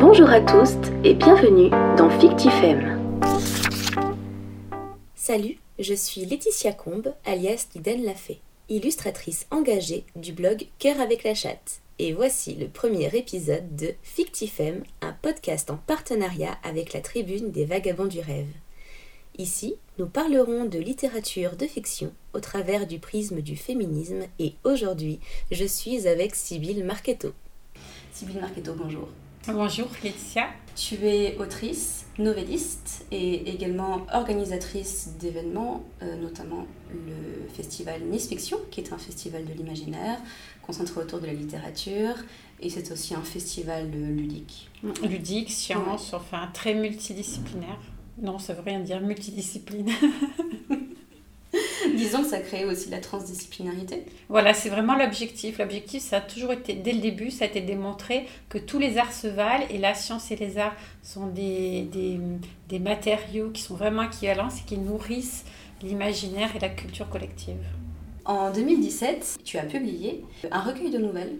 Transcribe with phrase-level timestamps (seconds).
[0.00, 3.20] Bonjour à tous et bienvenue dans Fictifem.
[5.16, 8.38] Salut, je suis Laetitia Combe, alias Liden Lafay,
[8.68, 11.80] illustratrice engagée du blog Cœur avec la chatte.
[11.98, 17.64] Et voici le premier épisode de Fictifem, un podcast en partenariat avec la Tribune des
[17.64, 18.54] Vagabonds du Rêve.
[19.36, 25.18] Ici, nous parlerons de littérature de fiction au travers du prisme du féminisme et aujourd'hui,
[25.50, 27.32] je suis avec Sybille Marchetto.
[28.12, 29.08] Sybille Marchetto, bonjour.
[29.52, 30.50] Bonjour Laetitia.
[30.76, 38.82] Tu es autrice, novelliste et également organisatrice d'événements, euh, notamment le festival Nice Fiction, qui
[38.82, 40.18] est un festival de l'imaginaire
[40.60, 42.14] concentré autour de la littérature.
[42.60, 44.68] Et c'est aussi un festival ludique.
[45.02, 47.80] Ludique, science, enfin très multidisciplinaire.
[48.20, 49.90] Non, ça veut rien dire, multidiscipline.
[51.96, 54.04] Disons que ça crée aussi la transdisciplinarité.
[54.28, 55.58] Voilà, c'est vraiment l'objectif.
[55.58, 58.98] L'objectif, ça a toujours été, dès le début, ça a été démontré que tous les
[58.98, 62.18] arts se valent et la science et les arts sont des, des,
[62.68, 65.44] des matériaux qui sont vraiment équivalents et qui nourrissent
[65.82, 67.64] l'imaginaire et la culture collective.
[68.24, 71.38] En 2017, tu as publié un recueil de nouvelles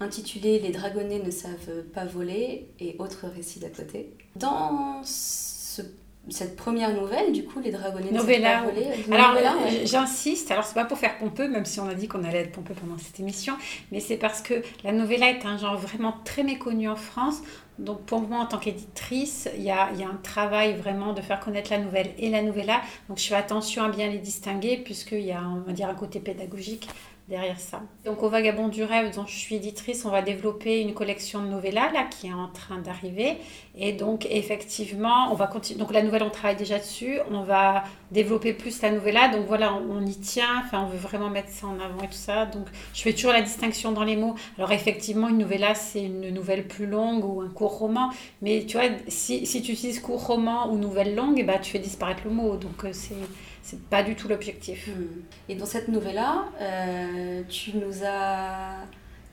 [0.00, 4.10] intitulé Les dragonnets ne savent pas voler et autres récits d'à côté.
[4.36, 5.82] Dans ce
[6.30, 8.62] cette première nouvelle, du coup, les dragonnets Novella.
[8.62, 12.24] Volé, alors, j'insiste, alors c'est pas pour faire pompeux, même si on a dit qu'on
[12.24, 13.54] allait être pompeux pendant cette émission,
[13.92, 17.42] mais c'est parce que la novella est un genre vraiment très méconnu en France.
[17.78, 21.20] Donc pour moi, en tant qu'éditrice, il y a, y a, un travail vraiment de
[21.20, 22.80] faire connaître la nouvelle et la novella.
[23.08, 25.94] Donc je fais attention à bien les distinguer, puisqu'il y a, on va dire, un
[25.94, 26.88] côté pédagogique
[27.28, 27.82] derrière ça.
[28.04, 31.48] Donc au Vagabond du rêve dont je suis éditrice, on va développer une collection de
[31.48, 33.38] novellas là qui est en train d'arriver
[33.76, 37.84] et donc effectivement, on va continuer donc la nouvelle on travaille déjà dessus, on va
[38.10, 39.28] développer plus la novella.
[39.28, 42.12] Donc voilà, on, y tient, enfin on veut vraiment mettre ça en avant et tout
[42.12, 42.46] ça.
[42.46, 44.34] Donc je fais toujours la distinction dans les mots.
[44.58, 48.10] Alors effectivement, une novella c'est une nouvelle plus longue ou un court roman,
[48.42, 51.78] mais tu vois si, si tu utilises court roman ou nouvelle longue, bah, tu fais
[51.78, 52.56] disparaître le mot.
[52.56, 53.16] Donc euh, c'est
[53.64, 54.88] c'est pas du tout l'objectif.
[54.88, 55.22] Hmm.
[55.48, 57.13] Et dans cette nouvelle-là, euh,
[57.48, 58.84] tu nous as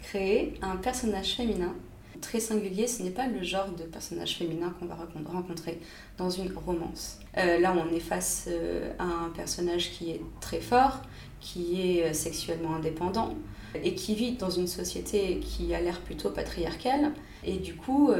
[0.02, 1.76] créé un personnage féminin
[2.22, 2.88] très singulier.
[2.88, 5.80] Ce n'est pas le genre de personnage féminin qu'on va rencontrer
[6.18, 7.20] dans une romance.
[7.38, 11.02] Euh, là, on est face euh, à un personnage qui est très fort,
[11.40, 13.36] qui est sexuellement indépendant
[13.84, 17.14] et qui vit dans une société qui a l'air plutôt patriarcale.
[17.44, 18.12] Et du coup,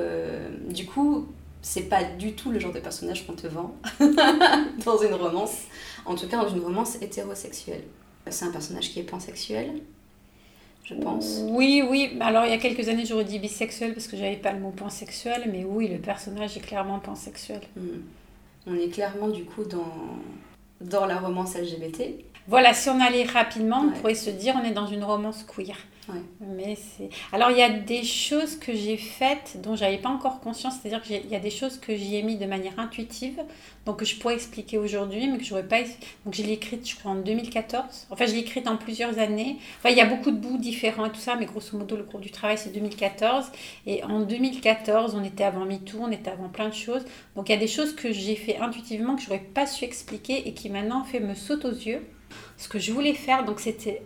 [0.70, 1.28] du coup
[1.62, 3.76] c'est pas du tout le genre de personnage qu'on te vend
[4.86, 5.58] dans une romance,
[6.06, 7.84] en tout cas dans une romance hétérosexuelle.
[8.32, 9.82] C'est un personnage qui est pansexuel,
[10.84, 11.42] je pense.
[11.44, 12.18] Oui, oui.
[12.20, 14.72] Alors il y a quelques années j'aurais dit bisexuel parce que j'avais pas le mot
[14.72, 17.62] pansexuel, mais oui, le personnage est clairement pansexuel.
[17.76, 18.02] Hmm.
[18.68, 20.20] On est clairement du coup dans,
[20.82, 22.04] dans la romance LGBT.
[22.48, 25.78] Voilà, si on allait rapidement, on pourrait se dire on est dans une romance queer.
[27.32, 31.02] Alors, il y a des choses que j'ai faites dont j'avais pas encore conscience, c'est-à-dire
[31.02, 33.42] qu'il y a des choses que j'y ai mis de manière intuitive,
[33.86, 35.80] donc que je pourrais expliquer aujourd'hui, mais que j'aurais pas.
[36.26, 38.08] Donc, je l'ai écrite, je crois, en 2014.
[38.10, 39.58] Enfin, je l'ai écrite en plusieurs années.
[39.80, 42.04] Enfin, il y a beaucoup de bouts différents et tout ça, mais grosso modo, le
[42.04, 43.52] gros du travail, c'est 2014.
[43.88, 47.04] Et en 2014, on était avant MeToo, on était avant plein de choses.
[47.36, 50.48] Donc, il y a des choses que j'ai fait intuitivement, que j'aurais pas su expliquer
[50.48, 52.06] et qui maintenant fait me saute aux yeux.
[52.58, 54.02] Ce que je voulais faire, donc c'était,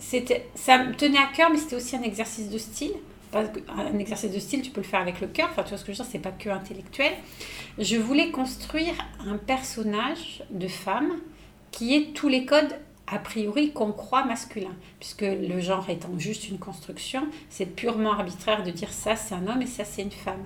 [0.00, 2.92] ça me tenait à cœur, mais c'était aussi un exercice de style.
[3.32, 5.48] Un exercice de style, tu peux le faire avec le cœur.
[5.52, 7.12] Enfin, tu vois ce que je veux dire, c'est pas que intellectuel.
[7.78, 8.94] Je voulais construire
[9.24, 11.12] un personnage de femme
[11.70, 12.74] qui ait tous les codes
[13.06, 18.62] a priori qu'on croit masculin, puisque le genre étant juste une construction, c'est purement arbitraire
[18.62, 20.44] de dire ça c'est un homme et ça c'est une femme.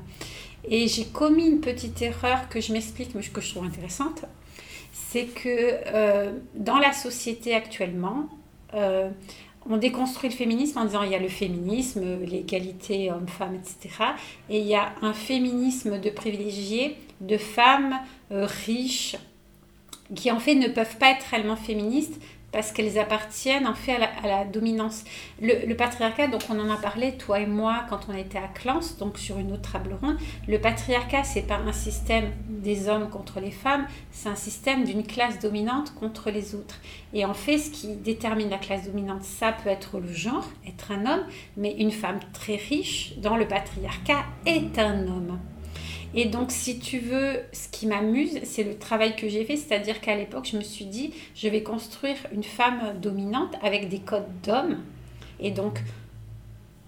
[0.66, 4.24] Et j'ai commis une petite erreur que je m'explique, mais que je trouve intéressante,
[4.92, 8.28] c'est que euh, dans la société actuellement,
[8.74, 9.10] euh,
[9.68, 14.04] on déconstruit le féminisme en disant il y a le féminisme, l'égalité homme-femme, etc.
[14.50, 17.98] Et il y a un féminisme de privilégiés, de femmes
[18.30, 19.16] euh, riches,
[20.14, 22.20] qui en fait ne peuvent pas être réellement féministes
[22.54, 25.02] parce qu'elles appartiennent en fait à la, dominance.
[25.42, 28.78] Le, patriarcat, donc on en a parlé, toi et moi, quand on était à Clans,
[29.00, 30.16] donc sur une autre table ronde,
[30.46, 35.04] le patriarcat, c'est pas un système des hommes contre les femmes, c'est un système d'une
[35.04, 36.80] classe dominante contre les autres.
[37.12, 40.92] Et en fait, ce qui détermine la classe dominante, ça peut être le genre, être
[40.92, 41.24] un homme,
[41.56, 45.40] mais une femme très riche dans le patriarcat est un homme.
[46.14, 50.00] Et donc, si tu veux, ce qui m'amuse, c'est le travail que j'ai fait, c'est-à-dire
[50.00, 54.28] qu'à l'époque, je me suis dit, je vais construire une femme dominante avec des codes
[54.44, 54.78] d'homme.
[55.40, 55.80] Et donc,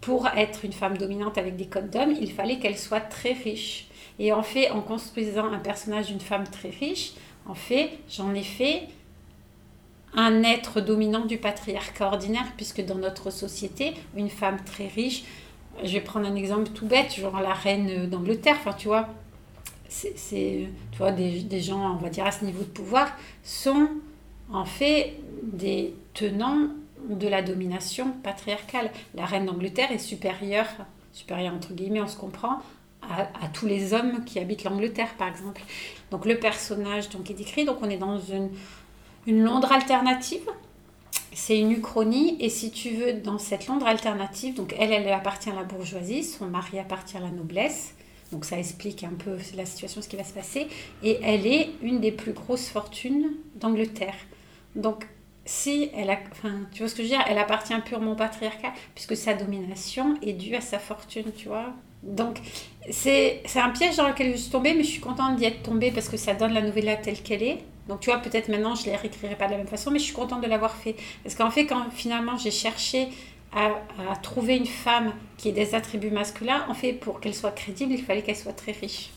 [0.01, 3.89] pour être une femme dominante avec des codes d'homme, il fallait qu'elle soit très riche.
[4.21, 7.15] Et en fait, en construisant un personnage d'une femme très riche,
[7.47, 8.83] en fait, j'en ai fait
[10.15, 15.25] un être dominant du patriarcat ordinaire, puisque dans notre société, une femme très riche,
[15.83, 19.09] je vais prendre un exemple tout bête, genre la reine d'Angleterre, enfin tu vois,
[19.89, 23.09] c'est, tu vois, des, gens, on va dire, à ce niveau de pouvoir,
[23.43, 23.89] sont
[24.53, 26.69] en fait des tenants
[27.09, 28.91] de la domination patriarcale.
[29.15, 30.67] La reine d'Angleterre est supérieure,
[31.13, 32.61] supérieure entre guillemets, on se comprend,
[33.03, 35.63] à, tous les hommes qui habitent l'Angleterre, par exemple.
[36.11, 38.51] Donc le personnage donc, est décrit, donc on est dans une,
[39.27, 40.49] une Londres alternative.
[41.33, 45.55] C'est une uchronie, et si tu veux, dans cette Londres alternative, donc elle, appartient à
[45.55, 47.95] la bourgeoisie, son mari appartient à la noblesse,
[48.33, 50.67] donc ça explique un peu la situation, ce qui va se passer,
[51.03, 54.17] et elle est une des plus grosses fortunes d'Angleterre.
[54.75, 55.07] Donc
[55.47, 58.17] si elle a, enfin, tu vois ce que je veux dire, elle appartient purement au
[58.17, 61.73] patriarcat, puisque sa domination est due à sa fortune, tu vois.
[62.03, 62.39] Donc,
[62.91, 65.91] c'est un piège dans lequel je suis tombée, mais je suis contente d'y être tombée
[65.93, 67.59] parce que ça donne la nouvelle telle qu'elle est.
[67.89, 69.99] Donc, tu vois, peut-être maintenant, je ne les réécrirai pas de la même façon, mais
[69.99, 70.97] je suis contente de l'avoir fait.
[71.23, 73.09] Parce qu'en fait, quand finalement j'ai cherché
[73.53, 73.67] à,
[74.11, 77.93] à, trouver une femme qui ait des attributs masculins, en fait, pour qu'elle soit crédible,
[77.93, 79.11] il fallait qu'elle soit très riche.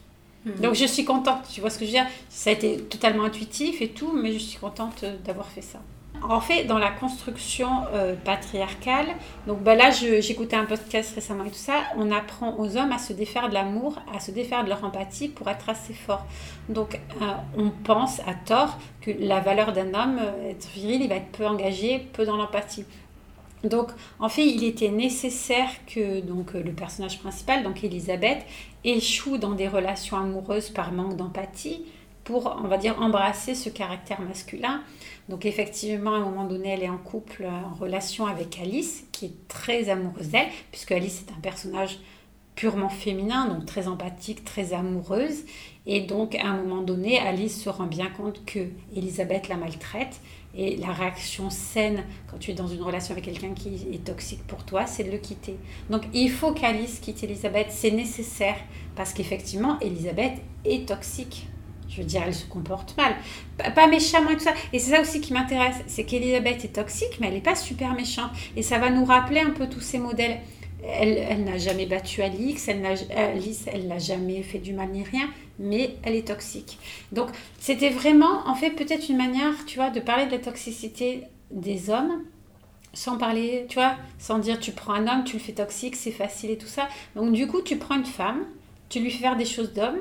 [0.45, 0.61] Mhm.
[0.61, 2.07] Donc, je suis contente, tu vois ce que je veux dire?
[2.29, 5.79] Ça a été totalement intuitif et tout, mais je suis contente d'avoir fait ça.
[6.21, 9.07] En fait, dans la construction euh, patriarcale,
[9.47, 12.97] donc bah là j'écoutais un podcast récemment et tout ça, on apprend aux hommes à
[12.97, 16.25] se défaire de l'amour, à se défaire de leur empathie pour être assez fort.
[16.67, 17.25] Donc euh,
[17.57, 21.31] on pense à tort que la valeur d'un homme, euh, être viril, il va être
[21.31, 22.85] peu engagé, peu dans l'empathie.
[23.63, 23.89] Donc
[24.19, 28.45] en fait, il était nécessaire que donc, le personnage principal, donc Elisabeth,
[28.83, 31.83] échoue dans des relations amoureuses par manque d'empathie
[32.29, 34.83] pour, on va dire, embrasser ce caractère masculin.
[35.29, 39.25] Donc effectivement, à un moment donné, elle est en couple, en relation avec Alice, qui
[39.25, 41.97] est très amoureuse d'elle, puisque Alice est un personnage
[42.53, 45.39] purement féminin, donc très empathique, très amoureuse.
[45.87, 48.59] Et donc, à un moment donné, Alice se rend bien compte que
[48.95, 50.21] Elisabeth la maltraite.
[50.55, 54.45] Et la réaction saine quand tu es dans une relation avec quelqu'un qui est toxique
[54.45, 55.57] pour toi, c'est de le quitter.
[55.89, 58.57] Donc, il faut qu'Alice quitte Elisabeth, c'est nécessaire,
[58.95, 60.33] parce qu'effectivement, Elisabeth
[60.65, 61.47] est toxique
[61.89, 63.15] je veux dire, elle se comporte mal.
[63.73, 64.53] Pas méchamment et tout ça.
[64.71, 67.93] Et c'est ça aussi qui m'intéresse, c'est qu'Elisabeth est toxique, mais elle n'est pas super
[67.93, 68.31] méchante.
[68.55, 70.39] Et ça va nous rappeler un peu tous ces modèles.
[70.83, 75.29] Elle, elle n'a jamais battu Alix, Alice, elle n'a jamais fait du mal ni rien,
[75.57, 76.79] mais elle est toxique.
[77.11, 81.23] Donc, c'était vraiment, en fait, peut-être une manière, tu vois, de parler de la toxicité
[81.51, 82.23] des hommes,
[82.93, 86.11] sans parler, tu vois, sans dire tu prends un homme, tu le fais toxique, c'est
[86.11, 86.87] facile et tout ça.
[87.15, 88.45] Donc, du coup, tu prends une femme,
[88.87, 89.99] tu lui fais faire des choses d'homme,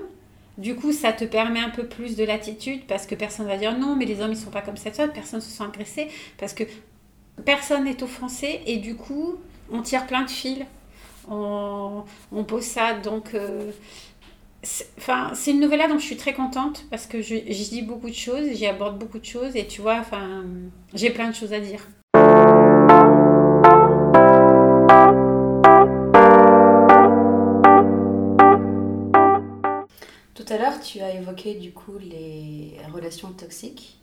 [0.58, 3.78] du coup, ça te permet un peu plus de latitude parce que personne va dire
[3.78, 6.64] non, mais les hommes ils sont pas comme ça, personne se sent agressé parce que
[7.44, 9.37] personne n'est offensé et du coup,
[9.70, 10.64] on tire plein de fils,
[11.31, 12.05] on,
[12.46, 12.94] pose ça.
[12.94, 13.70] Donc, euh,
[14.62, 18.49] c'est une nouvelle dont je suis très contente parce que j'y dis beaucoup de choses,
[18.52, 20.44] j'y aborde beaucoup de choses et tu vois, enfin,
[20.93, 21.87] j'ai plein de choses à dire.
[30.50, 33.99] À l'heure, tu as évoqué du coup les relations toxiques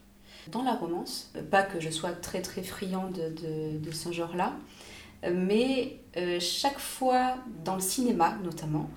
[0.47, 1.31] dans la romance.
[1.51, 4.53] Pas que je sois très très friand de, de, ce genre-là,
[5.31, 8.89] mais euh, chaque fois dans le cinéma notamment,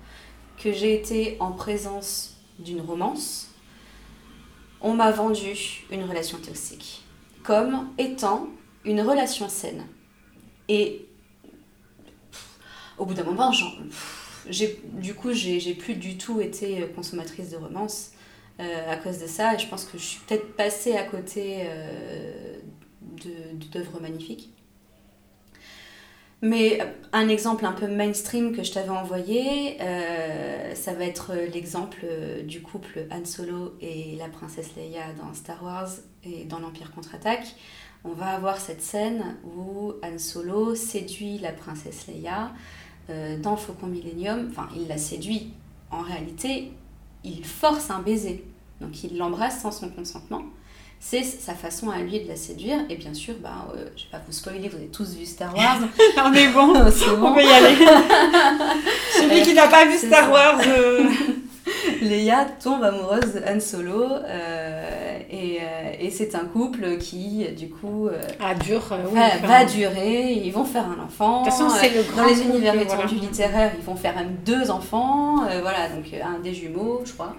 [0.57, 3.49] que j'ai été en présence d'une romance,
[4.81, 7.03] on m'a vendu une relation toxique
[7.43, 8.47] comme étant
[8.85, 9.85] une relation saine.
[10.67, 11.07] Et
[12.97, 13.71] au bout d'un moment, j'en
[14.49, 18.11] du coup, j'ai plus du tout été consommatrice de romance
[18.59, 19.55] euh, à cause de ça.
[19.55, 22.57] Et je pense que je suis peut-être passée à côté euh,
[23.71, 24.49] d'œuvres magnifiques.
[26.41, 26.79] Mais
[27.13, 32.05] un exemple un peu mainstream que je t'avais envoyé, euh, ça va être l'exemple
[32.43, 35.89] du couple Han Solo et la princesse Leia dans Star Wars
[36.25, 37.55] et dans l'Empire contre-attaque.
[38.03, 42.53] On va avoir cette scène où Han Solo séduit la princesse Leia euh,
[43.41, 45.51] dans Faucon Millennium, enfin, il la séduit.
[45.91, 46.71] En réalité,
[47.23, 48.43] il force un baiser.
[48.81, 50.43] Donc, il l'embrasse sans son consentement.
[51.01, 52.79] C'est sa façon à lui de la séduire.
[52.89, 55.55] Et bien sûr, bah, euh, je vais pas vous spoiler, vous avez tous vu Star
[55.55, 55.79] Wars.
[56.17, 57.75] on est bon, on peut y aller.
[59.13, 60.59] Celui qui n'a pas vu Star Wars.
[60.67, 61.09] Euh,
[62.01, 67.69] Leia tombe amoureuse de Han Solo euh, et, euh, et c'est un couple qui du
[67.69, 68.81] coup euh, ah, dure,
[69.43, 71.41] va, durer, ils vont faire un enfant.
[71.41, 74.37] De toute façon, c'est le grand Dans les univers étendus littéraires, ils vont faire même
[74.45, 77.35] deux enfants, voilà, donc un des jumeaux, je crois.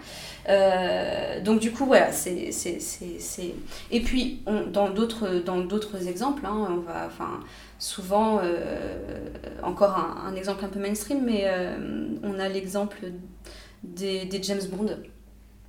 [1.44, 3.54] donc du coup voilà c'est c'est
[3.90, 7.40] et puis on, dans d'autres dans d'autres exemples hein, on va enfin
[7.78, 8.40] souvent
[9.62, 11.46] encore un, un, exemple un peu mainstream mais
[12.22, 12.98] on a l'exemple
[13.82, 14.96] des, James Bond.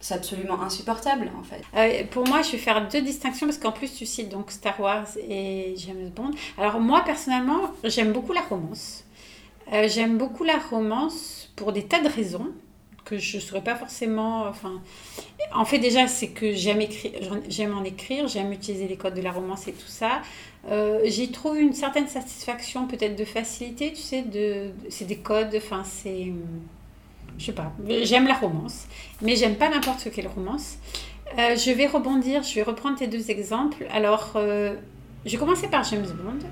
[0.02, 1.62] C'est absolument insupportable en fait.
[1.76, 4.80] Euh, pour moi, je vais faire deux distinctions parce qu'en plus tu cites donc Star
[4.80, 6.32] Wars et James Bond.
[6.58, 9.04] Alors moi personnellement, j'aime beaucoup la romance.
[9.72, 12.52] Euh, j'aime beaucoup la romance pour des tas de raisons
[13.06, 14.46] que je ne saurais pas forcément.
[14.48, 14.82] Enfin,
[15.54, 17.12] en fait, déjà, c'est que j'aime écrire,
[17.48, 20.22] j'aime en écrire, j'aime utiliser les codes de la romance et tout ça.
[20.70, 25.54] Euh, j'y trouve une certaine satisfaction, peut-être de facilité, tu sais, de, c'est des codes,
[25.56, 26.32] enfin, c'est.
[27.38, 27.74] Je sais pas,
[28.04, 28.86] j'aime la romance,
[29.22, 30.78] mais j'aime pas n'importe quelle romance.
[31.40, 33.86] Euh, je vais rebondir, je vais reprendre tes deux exemples.
[33.92, 34.76] Alors, euh,
[35.26, 36.46] je commencer par James Bond.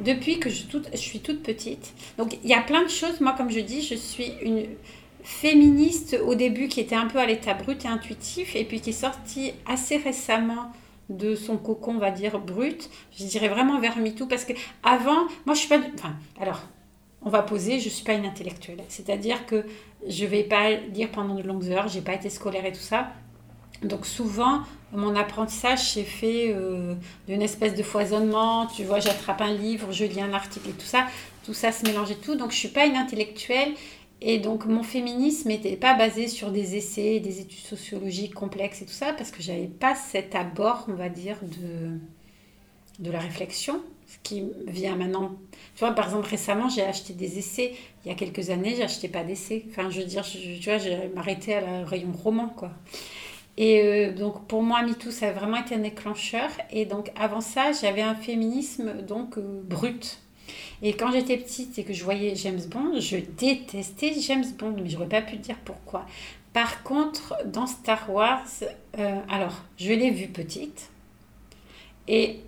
[0.00, 1.92] Depuis que je, je suis toute petite.
[2.16, 3.20] Donc, il y a plein de choses.
[3.20, 4.66] Moi, comme je dis, je suis une
[5.22, 8.90] féministe au début qui était un peu à l'état brut et intuitif et puis qui
[8.90, 10.72] est sortie assez récemment
[11.10, 12.88] de son cocon, on va dire, brut.
[13.18, 15.80] Je dirais vraiment vers MeToo parce que avant, moi je suis pas.
[15.94, 16.62] Enfin, alors,
[17.22, 18.82] on va poser, je suis pas une intellectuelle.
[18.88, 19.64] C'est-à-dire que
[20.08, 23.08] je vais pas lire pendant de longues heures, j'ai pas été scolaire et tout ça.
[23.82, 24.60] Donc souvent,
[24.92, 26.94] mon apprentissage s'est fait euh,
[27.26, 28.66] d'une espèce de foisonnement.
[28.66, 31.06] Tu vois, j'attrape un livre, je lis un article et tout ça.
[31.44, 32.34] Tout ça se mélange et tout.
[32.34, 33.74] Donc je suis pas une intellectuelle
[34.22, 38.84] et donc mon féminisme n'était pas basé sur des essais, des études sociologiques complexes et
[38.84, 41.98] tout ça, parce que j'avais pas cet abord, on va dire, de,
[43.02, 45.32] de la réflexion, ce qui vient maintenant.
[45.74, 47.74] Tu vois, par exemple, récemment, j'ai acheté des essais.
[48.04, 49.64] Il y a quelques années, j'achetais pas d'essais.
[49.70, 52.72] Enfin, je veux dire, tu vois, j'ai m'arrêté à la rayon roman, quoi.
[53.56, 56.50] Et euh, donc pour moi, MeToo, ça a vraiment été un déclencheur.
[56.70, 60.20] Et donc avant ça, j'avais un féminisme donc euh, brut,
[60.82, 64.88] et quand j'étais petite et que je voyais James Bond, je détestais James Bond, mais
[64.88, 66.06] je n'aurais pas pu dire pourquoi.
[66.52, 68.46] Par contre, dans Star Wars,
[68.98, 70.90] euh, alors, je l'ai vu petite.
[72.08, 72.40] Et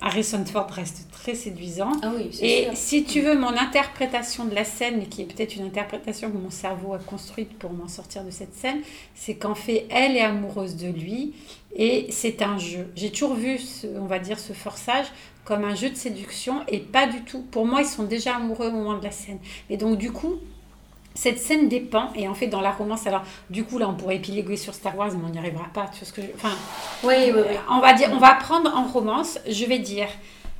[0.00, 1.92] Harrison Ford reste très séduisant.
[2.02, 5.66] Ah oui, et si tu veux mon interprétation de la scène, qui est peut-être une
[5.66, 8.80] interprétation que mon cerveau a construite pour m'en sortir de cette scène,
[9.14, 11.34] c'est qu'en fait, elle est amoureuse de lui
[11.74, 12.90] et c'est un jeu.
[12.96, 13.58] J'ai toujours vu,
[14.00, 15.06] on va dire, ce forçage
[15.44, 17.42] comme un jeu de séduction et pas du tout.
[17.50, 19.38] Pour moi, ils sont déjà amoureux au moment de la scène.
[19.68, 20.36] Et donc, du coup,
[21.20, 24.16] cette scène dépend, et en fait, dans la romance, alors, du coup, là, on pourrait
[24.16, 25.86] épiloguer sur Star Wars, mais on n'y arrivera pas.
[25.92, 26.28] Tu vois ce que je...
[26.34, 26.56] Enfin,
[27.04, 27.56] oui, oui, oui.
[27.68, 30.08] On va, dire, on va prendre en romance, je vais dire,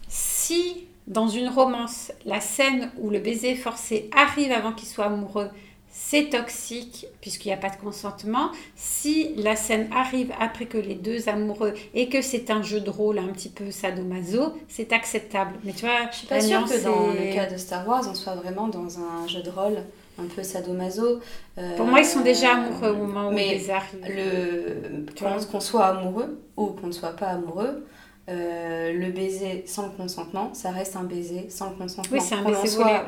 [0.07, 5.49] si dans une romance, la scène où le baiser forcé arrive avant qu'il soit amoureux,
[5.89, 8.51] c'est toxique puisqu'il n'y a pas de consentement.
[8.77, 12.91] Si la scène arrive après que les deux amoureux et que c'est un jeu de
[12.91, 15.55] rôle un petit peu sadomaso, c'est acceptable.
[15.65, 18.15] Mais tu vois, je suis pas sûre que dans le cas de Star Wars, on
[18.15, 19.79] soit vraiment dans un jeu de rôle
[20.21, 21.21] un peu sadomaso.
[21.59, 24.01] Euh, Pour moi, ils sont déjà amoureux au moment où ils arrivent.
[24.07, 25.07] Le,
[25.51, 27.85] qu'on soit amoureux ou qu'on ne soit pas amoureux,
[28.31, 32.13] euh, le baiser sans le consentement, ça reste un baiser sans le consentement.
[32.13, 33.07] Oui, c'est un baiser soit,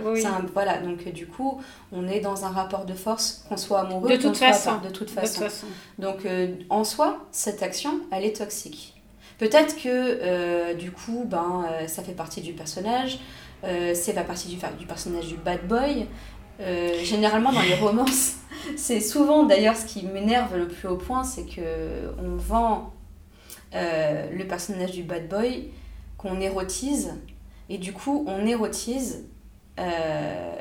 [0.53, 1.61] voilà, donc du coup,
[1.93, 4.79] on est dans un rapport de force, qu'on soit amoureux, de toute, façon.
[4.83, 5.45] de toute façon.
[5.99, 9.01] Donc euh, en soi, cette action, elle est toxique.
[9.39, 13.21] Peut-être que euh, du coup, ben, ça fait partie du personnage,
[13.95, 16.09] c'est pas partie du, du personnage du bad boy.
[17.05, 18.37] Généralement dans les romances,
[18.77, 22.93] c'est souvent d'ailleurs ce qui m'énerve le plus haut point, c'est que on vend
[23.75, 25.69] euh, le personnage du bad boy
[26.19, 27.15] qu'on érotise.
[27.71, 29.25] Et du coup, on érotise
[29.81, 30.55] euh,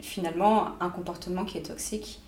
[0.00, 2.20] finalement un comportement qui est toxique.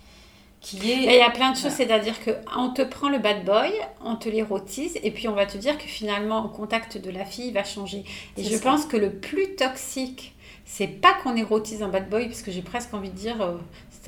[0.61, 0.97] Qui est...
[0.97, 3.71] Il y a plein de choses, c'est-à-dire qu'on te prend le bad boy,
[4.03, 7.25] on te l'érotise, et puis on va te dire que finalement, au contact de la
[7.25, 8.03] fille, il va changer.
[8.37, 10.35] Et je pense que le plus toxique,
[10.69, 13.57] c'est pas qu'on érotise un bad boy, parce que j'ai presque envie de dire, euh,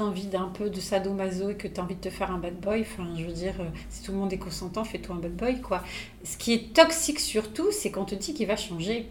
[0.04, 2.56] envie d'un peu de sadomaso et que tu as envie de te faire un bad
[2.56, 5.36] boy, enfin, je veux dire, euh, si tout le monde est consentant, fais-toi un bad
[5.36, 5.84] boy, quoi.
[6.24, 9.10] Ce qui est toxique surtout, c'est qu'on te dit qu'il va changer.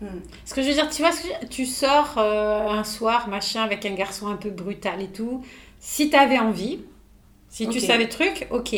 [0.00, 0.06] Hmm.
[0.44, 1.12] Ce que je veux dire, tu vois,
[1.50, 5.44] tu sors euh, un soir, machin, avec un garçon un peu brutal et tout.
[5.80, 6.80] Si tu avais envie,
[7.48, 8.74] si tu savais le truc, ok.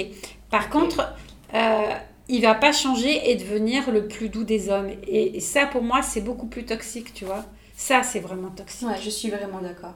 [0.51, 1.15] Par contre,
[1.55, 1.95] euh,
[2.29, 4.91] il va pas changer et devenir le plus doux des hommes.
[5.07, 7.45] Et, et ça, pour moi, c'est beaucoup plus toxique, tu vois.
[7.77, 8.89] Ça, c'est vraiment toxique.
[8.89, 9.95] Ouais, je suis vraiment d'accord.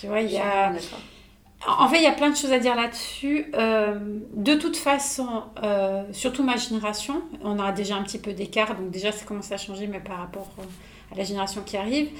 [0.00, 0.72] Tu vois, il y a...
[1.66, 3.50] En fait, il y a plein de choses à dire là-dessus.
[3.54, 3.98] Euh,
[4.34, 8.90] de toute façon, euh, surtout ma génération, on a déjà un petit peu d'écart, donc
[8.90, 10.62] déjà ça commence à changer, mais par rapport euh,
[11.12, 12.10] à la génération qui arrive.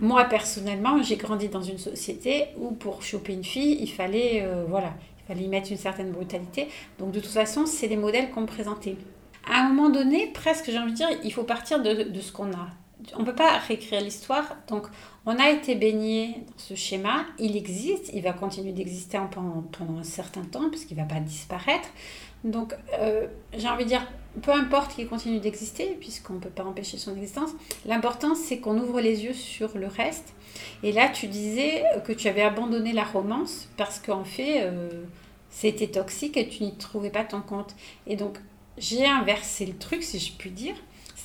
[0.00, 4.92] moi, personnellement, j'ai grandi dans une société où pour choper une fille, il fallait, voilà,
[5.20, 6.68] il fallait y mettre une certaine brutalité.
[6.98, 8.96] Donc de toute façon, c'est des modèles qu'on me présentait.
[9.50, 12.32] À un moment donné, presque, j'ai envie de dire, il faut partir de, de ce
[12.32, 12.68] qu'on a
[13.16, 14.56] on peut pas réécrire l'histoire.
[14.68, 14.86] Donc,
[15.26, 17.24] on a été baigné dans ce schéma.
[17.38, 19.64] Il existe, il va continuer d'exister pendant,
[19.98, 21.88] un certain temps, puisqu'il ne va pas disparaître.
[22.44, 23.26] Donc, euh,
[23.56, 24.06] j'ai envie de dire,
[24.42, 27.50] peu importe qu'il continue d'exister, puisqu'on ne peut pas empêcher son existence,
[27.84, 30.34] l'important, c'est qu'on ouvre les yeux sur le reste.
[30.82, 35.04] Et là, tu disais que tu avais abandonné la romance parce qu'en fait, euh,
[35.50, 37.74] c'était toxique et tu n'y trouvais pas ton compte.
[38.06, 38.38] Et donc,
[38.78, 40.74] j'ai inversé le truc, si je puis dire.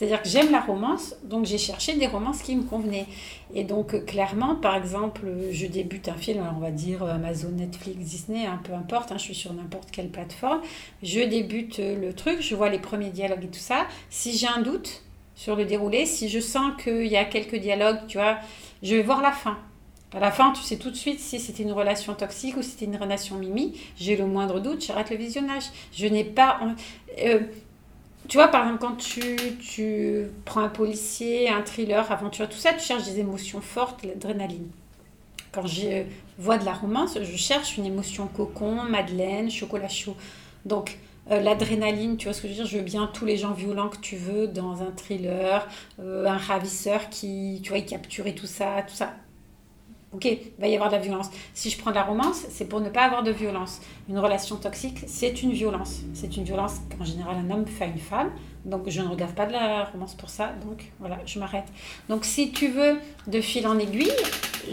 [0.01, 3.05] C'est-à-dire que j'aime la romance, donc j'ai cherché des romances qui me convenaient.
[3.53, 7.99] Et donc, euh, clairement, par exemple, je débute un film, on va dire Amazon, Netflix,
[7.99, 10.61] Disney, hein, peu importe, hein, je suis sur n'importe quelle plateforme.
[11.03, 13.85] Je débute le truc, je vois les premiers dialogues et tout ça.
[14.09, 15.03] Si j'ai un doute
[15.35, 18.39] sur le déroulé, si je sens qu'il y a quelques dialogues, tu vois,
[18.81, 19.59] je vais voir la fin.
[20.15, 22.71] À la fin, tu sais tout de suite si c'était une relation toxique ou si
[22.71, 23.79] c'était une relation mimi.
[23.97, 25.65] J'ai le moindre doute, j'arrête le visionnage.
[25.93, 26.59] Je n'ai pas.
[27.19, 27.41] Euh,
[28.31, 32.71] tu vois, par exemple, quand tu, tu prends un policier, un thriller, aventure, tout ça,
[32.71, 34.69] tu cherches des émotions fortes, l'adrénaline.
[35.51, 36.05] Quand je
[36.37, 40.15] vois de la romance, je cherche une émotion cocon, madeleine, chocolat chaud.
[40.63, 40.97] Donc,
[41.29, 42.67] euh, l'adrénaline, tu vois ce que je veux dire?
[42.67, 45.67] Je veux bien tous les gens violents que tu veux dans un thriller,
[45.99, 49.13] euh, un ravisseur qui, tu vois, capturer tout ça, tout ça.
[50.13, 51.29] Ok, il va y avoir de la violence.
[51.53, 53.79] Si je prends de la romance, c'est pour ne pas avoir de violence.
[54.09, 56.01] Une relation toxique, c'est une violence.
[56.13, 58.29] C'est une violence qu'en général un homme fait à une femme.
[58.65, 60.51] Donc je ne regarde pas de la romance pour ça.
[60.65, 61.67] Donc voilà, je m'arrête.
[62.09, 64.11] Donc si tu veux, de fil en aiguille,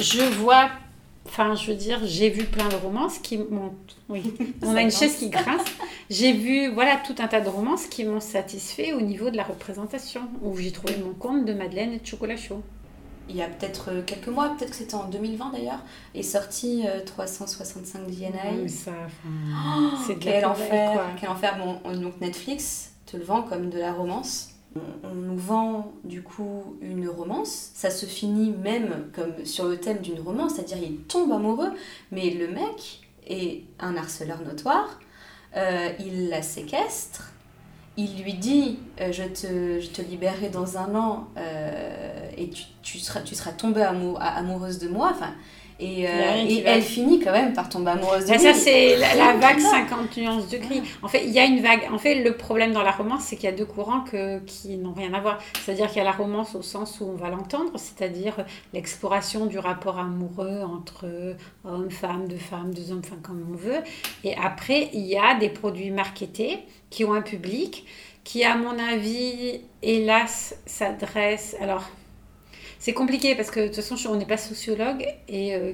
[0.00, 0.70] je vois,
[1.24, 3.74] enfin je veux dire, j'ai vu plein de romances qui m'ont...
[4.08, 5.64] Oui, on a une chaise qui grince.
[6.10, 9.44] J'ai vu, voilà, tout un tas de romances qui m'ont satisfait au niveau de la
[9.44, 12.62] représentation, où j'ai trouvé mon compte de Madeleine et de chocolat chaud
[13.28, 15.80] il y a peut-être euh, quelques mois, peut-être que c'était en 2020 d'ailleurs,
[16.14, 18.68] est sorti 365 DNA.
[18.68, 18.92] ça,
[19.26, 21.58] oh, c'est quel enfer, quel enfer.
[21.58, 24.50] Bon, donc Netflix te le vend comme de la romance.
[25.02, 27.70] On, nous vend du coup une romance.
[27.74, 31.72] Ça se finit même comme sur le thème d'une romance, c'est-à-dire il tombe amoureux,
[32.12, 35.00] mais le mec est un harceleur notoire.
[35.56, 37.32] Euh, il la séquestre
[37.98, 42.48] il lui dit euh, je, te, je libérerai dans un an euh, et
[42.82, 45.12] tu, seras, tu tombée amoureuse de moi.
[45.80, 46.10] Et, euh,
[46.48, 48.40] et elle finit quand même par tomber amoureuse de lui.
[48.40, 50.82] Ça, c'est la, vague 50 nuances de gris.
[51.02, 51.88] En fait, il y a une vague.
[51.92, 54.76] En fait, le problème dans la romance, c'est qu'il y a deux courants que, qui
[54.76, 55.38] n'ont rien à voir.
[55.62, 58.34] C'est-à-dire qu'il y a la romance au sens où on va l'entendre, c'est-à-dire
[58.72, 61.06] l'exploration du rapport amoureux entre
[61.64, 63.82] hommes, femmes, deux femmes, deux hommes, enfin, comme on veut.
[64.24, 66.58] Et après, il y a des produits marketés
[66.90, 67.84] qui ont un public
[68.24, 71.56] qui, à mon avis, hélas, s'adresse.
[71.62, 71.88] Alors,
[72.78, 75.72] c'est compliqué parce que de toute façon, on n'est pas sociologue et euh,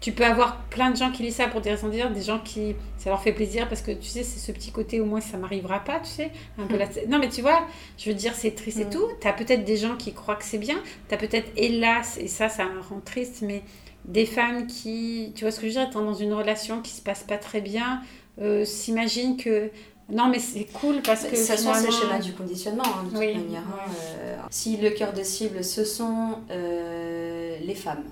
[0.00, 2.38] tu peux avoir plein de gens qui lisent ça pour des raisons dire, des gens
[2.38, 5.20] qui ça leur fait plaisir parce que tu sais, c'est ce petit côté au moins
[5.20, 6.30] ça m'arrivera pas, tu sais.
[6.58, 7.08] Un peu hmm.
[7.08, 7.66] Non, mais tu vois,
[7.98, 8.90] je veux dire, c'est triste et hmm.
[8.90, 9.06] tout.
[9.20, 12.28] Tu as peut-être des gens qui croient que c'est bien, tu as peut-être, hélas, et
[12.28, 13.62] ça, ça rend triste, mais
[14.06, 16.92] des femmes qui, tu vois ce que je veux dire, étant dans une relation qui
[16.92, 18.00] se passe pas très bien,
[18.40, 19.70] euh, s'imaginent que
[20.10, 21.36] non, mais c'est cool parce que.
[21.36, 21.80] Ça finalement...
[21.80, 23.62] c'est le schéma du conditionnement, hein, de toute manière.
[23.62, 28.04] Hein, euh, si le cœur de cible, ce sont euh, les femmes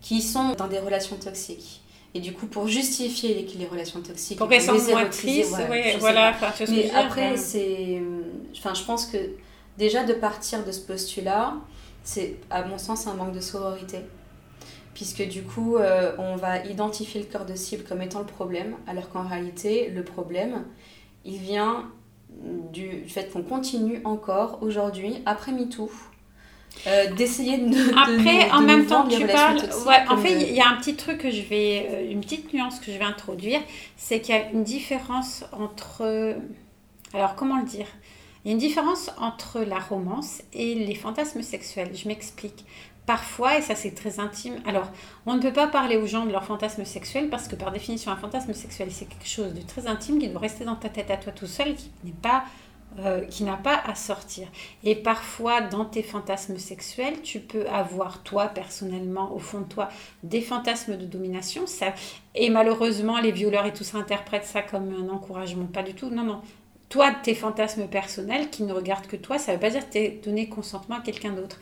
[0.00, 1.82] qui sont dans des relations toxiques.
[2.14, 5.54] Et du coup, pour justifier les, les relations toxiques, pour qu'elles soient moins tristes,
[6.00, 6.34] voilà.
[6.68, 8.00] mais après, c'est.
[8.56, 9.18] Enfin, je pense que
[9.76, 11.54] déjà de partir de ce postulat,
[12.02, 13.98] c'est à mon sens un manque de sororité
[14.98, 18.74] puisque du coup, euh, on va identifier le cœur de cible comme étant le problème,
[18.88, 20.64] alors qu'en réalité, le problème,
[21.28, 21.84] il vient
[22.72, 25.90] du fait qu'on continue encore aujourd'hui, après MeToo,
[26.86, 29.60] euh, d'essayer de, Après, en même temps, tu parles.
[30.08, 31.88] en fait, il y a un petit truc que je vais.
[31.90, 33.60] Euh, une petite nuance que je vais introduire,
[33.96, 36.36] c'est qu'il y a une différence entre.
[37.12, 37.86] Alors, comment le dire?
[38.44, 41.90] Il y a une différence entre la romance et les fantasmes sexuels.
[41.94, 42.64] Je m'explique
[43.08, 44.92] parfois, et ça c'est très intime, alors
[45.24, 48.12] on ne peut pas parler aux gens de leur fantasme sexuel parce que par définition
[48.12, 51.10] un fantasme sexuel c'est quelque chose de très intime qui doit rester dans ta tête
[51.10, 52.44] à toi tout seul, qui n'est pas
[53.00, 54.48] euh, qui n'a pas à sortir.
[54.82, 59.90] Et parfois, dans tes fantasmes sexuels, tu peux avoir, toi, personnellement, au fond de toi,
[60.22, 61.66] des fantasmes de domination.
[61.66, 61.92] Ça,
[62.34, 65.66] et malheureusement, les violeurs et tout ça interprètent ça comme un encouragement.
[65.66, 66.08] Pas du tout.
[66.08, 66.40] Non, non.
[66.88, 69.92] Toi, tes fantasmes personnels qui ne regardent que toi, ça ne veut pas dire que
[69.92, 71.60] tu as donné consentement à quelqu'un d'autre.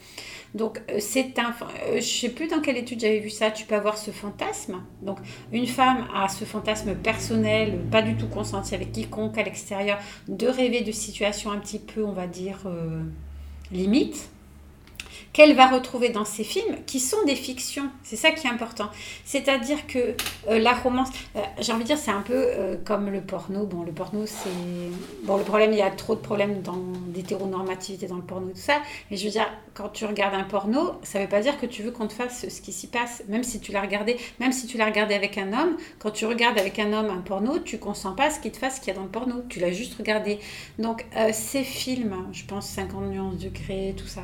[0.55, 1.51] Donc, euh, c'est un.
[1.51, 3.51] Euh, je ne sais plus dans quelle étude j'avais vu ça.
[3.51, 4.83] Tu peux avoir ce fantasme.
[5.03, 5.19] Donc,
[5.53, 10.47] une femme a ce fantasme personnel, pas du tout consenti avec quiconque à l'extérieur, de
[10.47, 13.03] rêver de situations un petit peu, on va dire, euh,
[13.73, 14.31] limites
[15.37, 17.91] qu'elle va retrouver dans ces films qui sont des fictions.
[18.03, 18.89] C'est ça qui est important.
[19.27, 20.17] C'est-à-dire que
[20.49, 23.67] euh, la romance, euh, j'ai envie de dire, c'est un peu euh, comme le porno.
[23.67, 24.49] Bon, le porno, c'est.
[25.25, 28.57] Bon, le problème, il y a trop de problèmes dans d'hétéronormativité dans le porno tout
[28.57, 28.81] ça.
[29.11, 31.67] Mais je veux dire, quand tu regardes un porno, ça ne veut pas dire que
[31.67, 33.23] tu veux qu'on te fasse ce qui s'y passe.
[33.29, 36.25] Même si tu l'as regardé, même si tu l'as regardé avec un homme, quand tu
[36.25, 38.89] regardes avec un homme un porno, tu consens pas ce qu'il te fasse ce qu'il
[38.89, 39.43] y a dans le porno.
[39.51, 40.39] Tu l'as juste regardé.
[40.79, 44.23] Donc, ces films, je pense 50 nuances degrés, tout ça,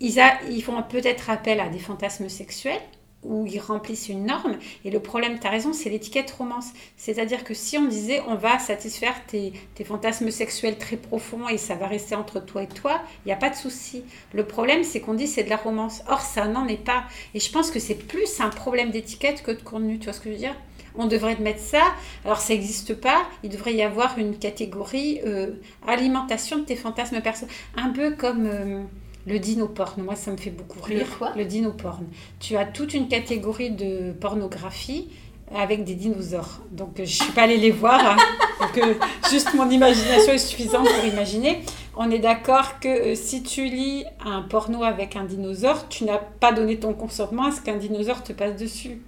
[0.00, 2.80] ils, font peut-être appel à des fantasmes sexuels
[3.22, 4.56] où ils remplissent une norme.
[4.84, 6.68] Et le problème, tu as raison, c'est l'étiquette romance.
[6.96, 9.52] C'est-à-dire que si on disait on va satisfaire tes,
[9.84, 13.36] fantasmes sexuels très profonds et ça va rester entre toi et toi, il n'y a
[13.36, 14.04] pas de souci.
[14.32, 16.02] Le problème, c'est qu'on dit c'est de la romance.
[16.08, 17.04] Or, ça n'en est pas.
[17.34, 19.98] Et je pense que c'est plus un problème d'étiquette que de contenu.
[19.98, 20.54] Tu vois ce que je veux dire?
[20.98, 21.82] On devrait mettre ça.
[22.24, 23.26] Alors ça n'existe pas.
[23.42, 25.50] Il devrait y avoir une catégorie euh,
[25.86, 27.54] alimentation de tes fantasmes personnels.
[27.76, 28.82] Un peu comme euh,
[29.26, 30.02] le dino-porn.
[30.02, 31.06] Moi, ça me fait beaucoup rire.
[31.10, 31.32] Le, quoi?
[31.36, 32.06] Le.
[32.40, 35.08] Tu as toute une catégorie de pornographie
[35.54, 36.60] avec des dinosaures.
[36.70, 38.00] Donc je ne suis pas allée les voir.
[38.00, 38.16] Hein.
[38.60, 38.94] Donc, euh,
[39.30, 41.60] juste mon imagination est suffisante pour imaginer.
[41.94, 46.52] On est d'accord que si tu lis un porno avec un dinosaure, tu n'as pas
[46.52, 49.02] donné ton consentement à ce qu'un dinosaure te passe dessus.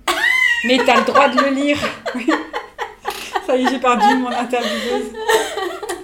[0.64, 1.78] Mais tu as le droit de le lire.
[3.46, 5.12] Ça y est, j'ai perdu mon intervieweuse.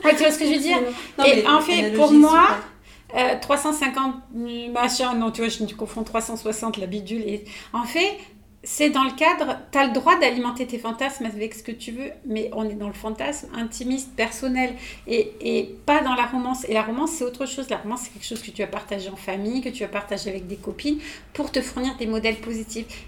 [0.03, 0.79] tu vois ce que je veux dire?
[1.27, 2.73] Et en fait, pour moi, 350
[3.14, 7.24] euh, machin, non, tu vois, je confonds 360, la bidule.
[7.72, 8.18] En fait,
[8.62, 11.92] c'est dans le cadre, tu as le droit d'alimenter tes fantasmes avec ce que tu
[11.92, 14.74] veux, mais on est dans le fantasme intimiste, personnel,
[15.07, 16.64] et, et pas dans la romance.
[16.68, 17.68] Et la romance, c'est autre chose.
[17.68, 20.31] La romance, c'est quelque chose que tu as partagé en famille, que tu as partagé
[20.31, 20.98] avec des copines,
[21.33, 23.07] pour te fournir des modèles positifs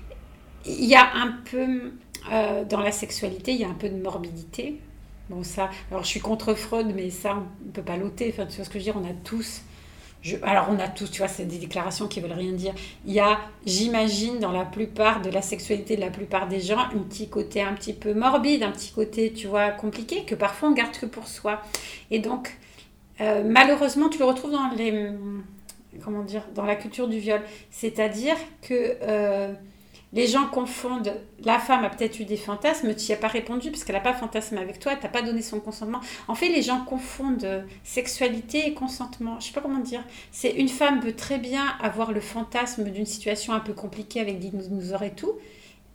[0.67, 1.93] il y a un peu,
[2.33, 4.81] euh, dans la sexualité, il y a un peu de morbidité.
[5.29, 8.33] Bon, ça, alors je suis contre Freud, mais ça, on ne peut pas l'ôter.
[8.33, 9.01] Enfin, tu vois ce que je veux dire?
[9.03, 9.63] On a tous.
[10.43, 12.75] Alors, on a tous, tu vois, c'est des déclarations qui veulent rien dire.
[13.07, 16.79] Il y a, j'imagine, dans la plupart de la sexualité de la plupart des gens,
[16.79, 20.71] un petit côté un petit peu morbide, un petit côté, tu vois, compliqué, que parfois
[20.71, 21.63] on garde que pour soi.
[22.11, 22.57] Et donc,
[23.21, 25.11] euh, malheureusement, tu le retrouves dans les.
[26.05, 27.41] Comment dire Dans la culture du viol.
[27.71, 28.97] C'est-à-dire que.
[29.03, 29.53] Euh,
[30.13, 31.13] les gens confondent,
[31.45, 34.01] la femme a peut-être eu des fantasmes, tu n'y as pas répondu parce qu'elle n'a
[34.01, 36.01] pas fantasme avec toi, tu n'as pas donné son consentement.
[36.29, 39.39] En fait, les gens confondent euh, sexualité et consentement.
[39.41, 40.03] Je sais pas comment dire.
[40.31, 44.39] C'est une femme peut très bien avoir le fantasme d'une situation un peu compliquée avec
[44.39, 45.33] des dinosaures et tout.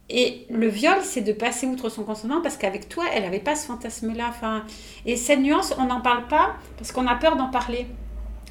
[0.10, 3.56] Et le viol, c'est de passer outre son consentement parce qu'avec toi, elle n'avait pas
[3.56, 4.28] ce fantasme-là.
[4.30, 4.65] Enfin,
[5.06, 7.88] et cette nuance, on n'en parle pas parce qu'on a peur d'en parler.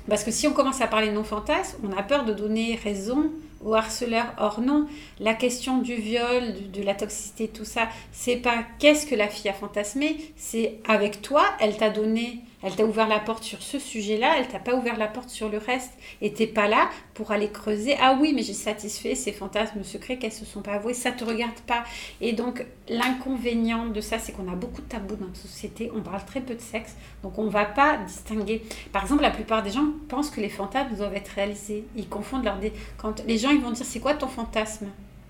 [0.08, 3.30] Parce que si on commence à parler de non-fantasme, on a peur de donner raison
[3.64, 4.26] au harceleur.
[4.38, 4.86] Or non,
[5.18, 9.50] la question du viol, de, la toxicité, tout ça, c'est pas qu'est-ce que la fille
[9.50, 13.78] a fantasmé, c'est avec toi, elle t'a donné elle t'a ouvert la porte sur ce
[13.78, 15.92] sujet-là, elle t'a pas ouvert la porte sur le reste.
[16.20, 17.96] Et t'es pas là pour aller creuser.
[18.00, 20.92] Ah oui, mais j'ai satisfait ces fantasmes secrets qu'elles se sont pas avouées.
[20.92, 21.84] Ça te regarde pas.
[22.20, 25.90] Et donc l'inconvénient de ça, c'est qu'on a beaucoup de tabous dans notre société.
[25.94, 28.62] On parle très peu de sexe, donc on va pas distinguer.
[28.92, 31.84] Par exemple, la plupart des gens pensent que les fantasmes doivent être réalisés.
[31.96, 32.72] Ils confondent leur dé...
[32.98, 34.88] quand les gens ils vont dire c'est quoi ton fantasme?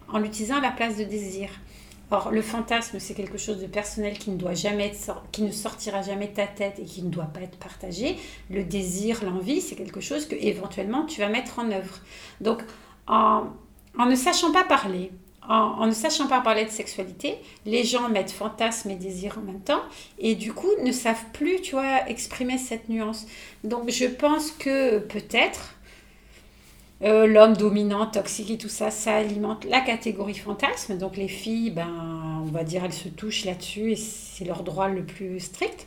[0.08, 1.50] En l'utilisant à la place de désir.
[2.12, 5.52] Or, le fantasme, c'est quelque chose de personnel qui ne doit jamais être, qui ne
[5.52, 8.16] sortira jamais de ta tête et qui ne doit pas être partagé.
[8.50, 12.00] Le désir, l'envie, c'est quelque chose que éventuellement tu vas mettre en œuvre.
[12.40, 12.62] Donc,
[13.06, 13.44] en,
[13.96, 15.12] ne sachant pas parler,
[15.48, 19.60] en, ne sachant pas parler de sexualité, les gens mettent fantasme et désir en même
[19.60, 19.82] temps
[20.18, 23.26] et du coup ne savent plus, tu vois, exprimer cette nuance.
[23.62, 25.76] Donc, je pense que peut-être
[27.02, 30.98] euh, l'homme dominant, toxique et tout ça, ça alimente la catégorie fantasme.
[30.98, 34.88] Donc les filles, ben, on va dire, elles se touchent là-dessus et c'est leur droit
[34.88, 35.86] le plus strict.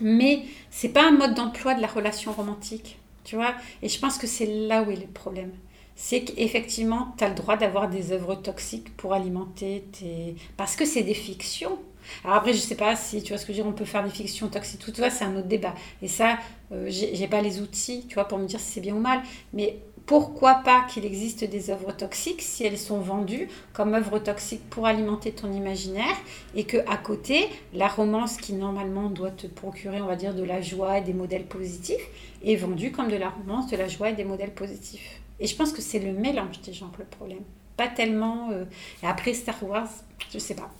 [0.00, 3.54] Mais c'est pas un mode d'emploi de la relation romantique, tu vois.
[3.82, 5.52] Et je pense que c'est là où est le problème.
[5.94, 10.36] C'est qu'effectivement, tu as le droit d'avoir des œuvres toxiques pour alimenter tes...
[10.58, 11.78] Parce que c'est des fictions.
[12.22, 13.86] Alors après, je sais pas si, tu vois ce que je veux dire, on peut
[13.86, 15.74] faire des fictions toxiques, tout ça, c'est un autre débat.
[16.02, 16.38] Et ça,
[16.72, 19.22] euh, j'ai pas les outils, tu vois, pour me dire si c'est bien ou mal.
[19.54, 24.68] Mais pourquoi pas qu'il existe des œuvres toxiques si elles sont vendues comme œuvres toxiques
[24.70, 26.16] pour alimenter ton imaginaire
[26.54, 30.44] et que à côté la romance qui normalement doit te procurer on va dire de
[30.44, 32.06] la joie et des modèles positifs
[32.44, 35.20] est vendue comme de la romance de la joie et des modèles positifs.
[35.40, 37.42] Et je pense que c'est le mélange des gens le problème.
[37.76, 38.64] Pas tellement euh,
[39.02, 39.88] après Star Wars
[40.32, 40.70] je sais pas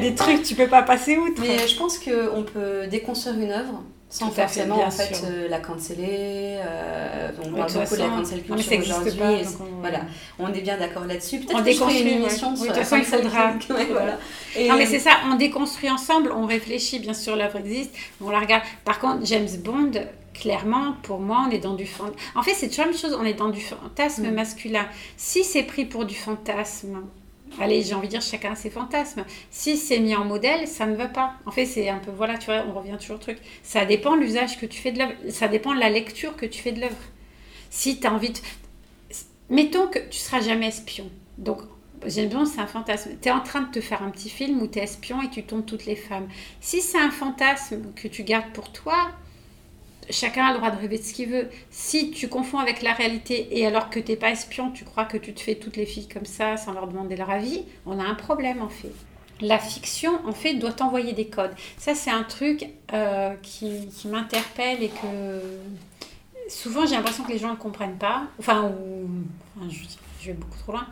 [0.00, 1.40] des trucs, tu peux pas passer outre.
[1.40, 3.82] Mais je pense qu'on peut déconstruire une œuvre
[4.14, 6.58] sans forcément en fait euh, la canceller.
[6.64, 9.44] Euh, on parle beaucoup de la cancel culture aujourd'hui.
[9.80, 10.02] Voilà,
[10.38, 11.40] on est bien d'accord là-dessus.
[11.40, 13.04] Peut-être on déconstruit une émission sur la cancel
[13.90, 14.18] voilà.
[14.68, 18.38] non mais c'est ça, on déconstruit ensemble, on réfléchit, bien sûr l'œuvre existe, on la
[18.38, 18.62] regarde.
[18.84, 19.90] Par contre, James Bond,
[20.32, 22.16] clairement, pour moi, on est dans du fantasme.
[22.36, 24.34] En fait, c'est toujours la même chose, on est dans du fantasme mm.
[24.34, 24.86] masculin.
[25.16, 27.00] Si c'est pris pour du fantasme
[27.60, 29.24] allez, j'ai envie de dire chacun ses fantasmes.
[29.50, 31.34] Si c'est mis en modèle, ça ne va pas.
[31.46, 33.38] En fait, c'est un peu, voilà, tu vois, on revient toujours au truc.
[33.62, 35.14] Ça dépend de l'usage que tu fais de l'œuvre.
[35.30, 36.96] Ça dépend de la lecture que tu fais de l'œuvre.
[37.70, 38.38] Si tu as envie de...
[39.50, 41.10] Mettons que tu seras jamais espion.
[41.38, 41.60] Donc,
[42.06, 43.10] j'aime bien, c'est un fantasme.
[43.20, 45.30] Tu es en train de te faire un petit film où tu es espion et
[45.30, 46.28] tu tombes toutes les femmes.
[46.60, 49.10] Si c'est un fantasme que tu gardes pour toi,
[50.10, 51.48] chacun a le droit de rêver de ce qu'il veut.
[51.70, 55.04] Si tu confonds avec la réalité et alors que tu n'es pas espion, tu crois
[55.04, 57.98] que tu te fais toutes les filles comme ça sans leur demander leur avis, on
[57.98, 58.92] a un problème en fait.
[59.40, 61.50] La fiction, en fait, doit envoyer des codes.
[61.76, 65.40] Ça, c'est un truc euh, qui, qui m'interpelle et que
[66.48, 68.24] souvent j'ai l'impression que les gens ne comprennent pas.
[68.38, 68.72] Enfin,
[69.68, 70.86] je, vais beaucoup trop loin.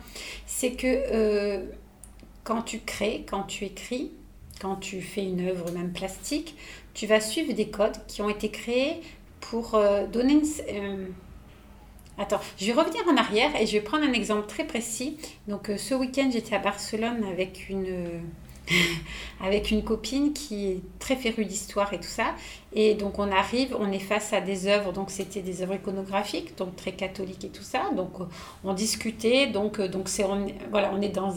[0.45, 1.65] C'est que euh,
[2.43, 4.11] quand tu crées, quand tu écris,
[4.63, 6.55] quand tu fais une œuvre même plastique,
[6.93, 9.01] tu vas suivre des codes qui ont été créés
[9.41, 10.47] pour euh, donner une...
[10.69, 11.05] Euh,
[12.17, 15.17] attends, je vais revenir en arrière et je vais prendre un exemple très précis.
[15.49, 18.23] Donc euh, ce week-end, j'étais à Barcelone avec une
[19.41, 22.35] avec une copine qui est très férue d'histoire et tout ça.
[22.75, 26.57] Et donc on arrive, on est face à des œuvres, donc c'était des œuvres iconographiques,
[26.57, 27.91] donc très catholiques et tout ça.
[27.95, 28.13] Donc
[28.63, 31.35] on discutait, donc euh, donc c'est on, voilà, on est dans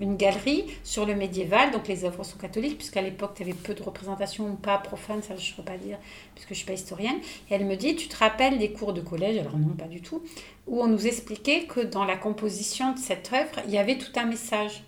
[0.00, 3.74] une galerie sur le médiéval, donc les œuvres sont catholiques puisqu'à l'époque tu avais peu
[3.74, 5.98] de représentation ou pas profane, ça je ne peux pas dire
[6.34, 7.16] puisque je suis pas historienne.
[7.50, 9.38] Et elle me dit, tu te rappelles des cours de collège?
[9.38, 10.22] Alors non, pas du tout,
[10.66, 14.12] où on nous expliquait que dans la composition de cette œuvre, il y avait tout
[14.16, 14.84] un message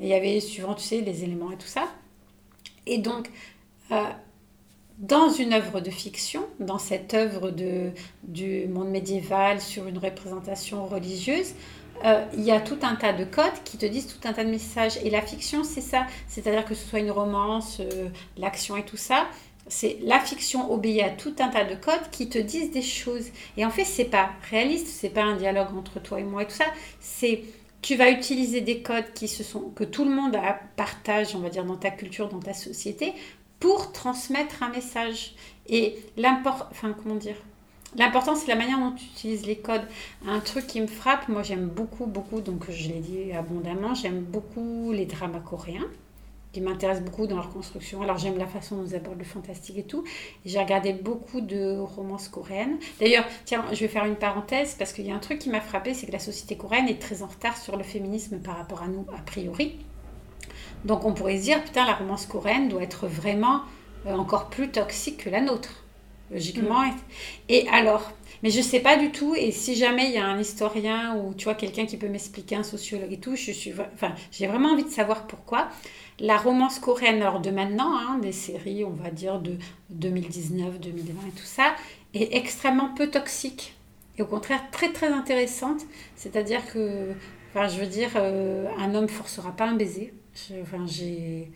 [0.00, 1.88] il y avait, suivant, tu sais, les éléments et tout ça.
[2.86, 3.30] Et donc,
[3.90, 4.02] euh,
[4.98, 7.90] dans une œuvre de fiction, dans cette œuvre de,
[8.24, 11.54] du monde médiéval sur une représentation religieuse,
[12.04, 14.44] euh, il y a tout un tas de codes qui te disent tout un tas
[14.44, 14.98] de messages.
[15.04, 16.06] Et la fiction, c'est ça.
[16.26, 19.26] C'est-à-dire que ce soit une romance, euh, l'action et tout ça,
[19.68, 23.26] c'est la fiction obéit à tout un tas de codes qui te disent des choses.
[23.56, 26.46] Et en fait, c'est pas réaliste, c'est pas un dialogue entre toi et moi et
[26.46, 26.66] tout ça.
[27.00, 27.44] C'est
[27.82, 30.36] tu vas utiliser des codes qui se sont, que tout le monde
[30.76, 33.12] partage, on va dire, dans ta culture, dans ta société,
[33.58, 35.34] pour transmettre un message.
[35.68, 37.36] Et l'important, enfin, comment dire?
[37.96, 39.86] L'important, c'est la manière dont tu utilises les codes.
[40.26, 44.20] Un truc qui me frappe, moi j'aime beaucoup, beaucoup, donc je l'ai dit abondamment, j'aime
[44.20, 45.88] beaucoup les dramas coréens
[46.52, 48.02] qui m'intéressent beaucoup dans leur construction.
[48.02, 50.04] Alors j'aime la façon dont ils abordent le fantastique et tout.
[50.44, 52.78] J'ai regardé beaucoup de romances coréennes.
[53.00, 55.60] D'ailleurs, tiens, je vais faire une parenthèse parce qu'il y a un truc qui m'a
[55.60, 58.82] frappé, c'est que la société coréenne est très en retard sur le féminisme par rapport
[58.82, 59.78] à nous, a priori.
[60.84, 63.62] Donc on pourrait se dire, putain, la romance coréenne doit être vraiment
[64.06, 65.84] euh, encore plus toxique que la nôtre,
[66.30, 66.82] logiquement.
[66.82, 66.96] Mm.
[67.48, 69.34] Et alors, mais je ne sais pas du tout.
[69.34, 72.56] Et si jamais il y a un historien ou tu vois quelqu'un qui peut m'expliquer,
[72.56, 75.68] un sociologue et tout, je suis, enfin, j'ai vraiment envie de savoir pourquoi.
[76.18, 79.56] La romance coréenne, alors de maintenant, hein, des séries, on va dire de
[79.90, 81.74] 2019, 2020 et tout ça,
[82.14, 83.74] est extrêmement peu toxique.
[84.18, 85.82] Et au contraire, très très intéressante.
[86.16, 87.12] C'est-à-dire que,
[87.50, 90.12] enfin, je veux dire, euh, un homme forcera pas un baiser.
[90.62, 91.50] Enfin, j'ai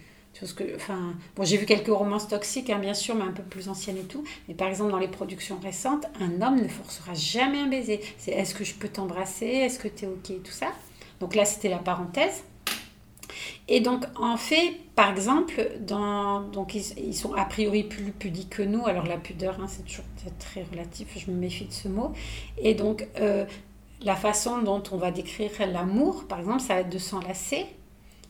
[0.52, 3.68] que, enfin, bon, j'ai vu quelques romances toxiques, hein, bien sûr, mais un peu plus
[3.68, 4.24] anciennes et tout.
[4.48, 8.00] Mais par exemple, dans les productions récentes, un homme ne forcera jamais un baiser.
[8.18, 9.46] C'est est-ce que je peux t'embrasser?
[9.46, 10.42] Est-ce que tu es OK?
[10.42, 10.68] Tout ça.
[11.20, 12.44] Donc là, c'était la parenthèse.
[13.68, 18.62] Et donc, en fait, par exemple, dans, donc ils, sont a priori plus pudiques que
[18.62, 18.86] nous.
[18.86, 20.04] Alors, la pudeur, hein, c'est toujours
[20.38, 22.12] très relatif, je me méfie de ce mot.
[22.58, 23.44] Et donc, euh,
[24.02, 27.66] la façon dont on va décrire l'amour, par exemple, ça va être de s'enlacer.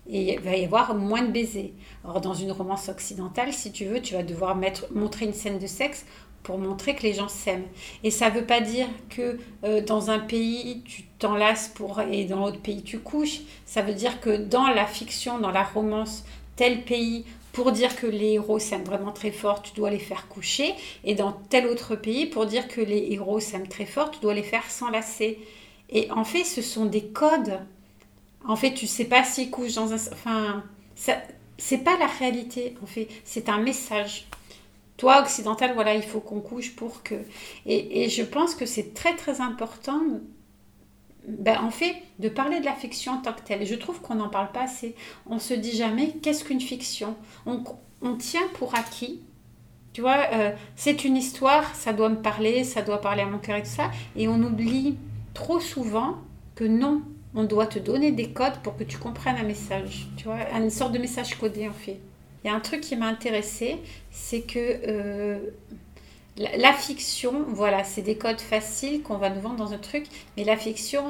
[0.08, 1.72] Et il va y avoir moins de baisers.
[2.04, 4.56] Or, dans une romance occidentale, si tu veux, tu vas devoir
[4.94, 6.06] montrer une scène de sexe
[6.46, 7.66] pour montrer que les gens s'aiment.
[8.04, 12.24] Et ça ne veut pas dire que euh, dans un pays, tu t'enlaces pour, et
[12.24, 13.40] dans l'autre pays, tu couches.
[13.64, 18.06] Ça veut dire que dans la fiction, dans la romance, tel pays, pour dire que
[18.06, 20.74] les héros s'aiment vraiment très fort, tu dois les faire coucher.
[21.02, 24.34] Et dans tel autre pays, pour dire que les héros s'aiment très fort, tu dois
[24.34, 25.40] les faire s'enlacer.
[25.90, 27.58] Et en fait, ce sont des codes.
[28.46, 29.96] En fait, tu sais pas s'ils couchent dans un...
[30.12, 33.08] Enfin, c'est pas la réalité, en fait.
[33.24, 34.26] C'est un message
[34.96, 37.14] toi, occidental, voilà, il faut qu'on couche pour que.
[37.66, 40.00] Et, je pense que c'est très très important,
[41.28, 43.62] ben, en fait, de parler de la fiction en tant que telle.
[43.62, 44.94] Et je trouve qu'on n'en parle pas assez.
[45.28, 47.16] On se dit jamais qu'est-ce qu'une fiction?
[47.44, 47.62] On,
[48.16, 49.20] tient pour acquis.
[49.92, 53.38] Tu vois, euh, c'est une histoire, ça doit me parler, ça doit parler à mon
[53.38, 53.90] cœur et tout ça.
[54.14, 54.96] Et on oublie
[55.34, 56.18] trop souvent
[56.54, 57.02] que non,
[57.36, 60.08] on doit te donner des codes pour que tu comprennes un message.
[60.16, 62.00] Tu vois, une sorte de message codé en fait.
[62.42, 63.76] Il y a un truc qui m'a intéressée,
[64.10, 65.38] c'est que euh,
[66.38, 70.04] la, fiction, voilà, c'est des codes faciles qu'on va nous vendre dans un truc,
[70.36, 71.04] mais la fiction,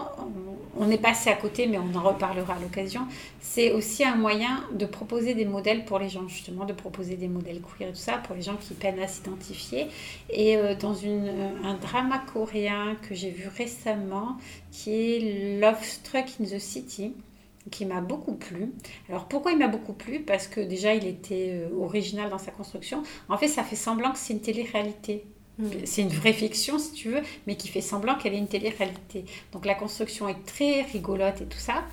[0.78, 3.02] on, est passé à côté, mais on en reparlera à l'occasion,
[3.40, 7.26] c'est aussi un moyen de proposer des modèles pour les gens, justement, de proposer des
[7.26, 9.88] modèles queer et tout ça, pour les gens qui peinent à s'identifier.
[10.30, 11.32] Et euh, dans une,
[11.64, 14.36] un drama coréen que j'ai vu récemment,
[14.70, 17.14] qui est Love Struck in the City,
[17.70, 18.72] qui m'a beaucoup plu.
[19.09, 20.20] Alors pourquoi il m'a beaucoup plu?
[20.20, 23.02] Parce que déjà il était euh, original dans sa construction.
[23.29, 25.24] En fait, ça fait semblant que c'est une télé-réalité.
[25.59, 25.68] Hmm.
[25.85, 29.24] C'est une vraie fiction si tu veux, mais qui fait semblant qu'elle est une télé-réalité.
[29.52, 31.85] Donc la construction est très rigolote et tout ça.